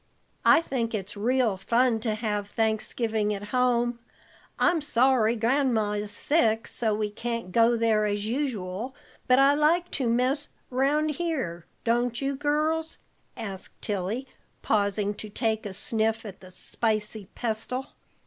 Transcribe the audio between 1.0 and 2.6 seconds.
real fun to have